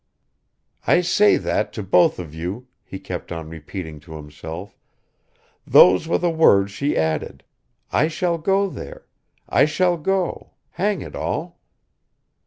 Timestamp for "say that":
1.01-1.71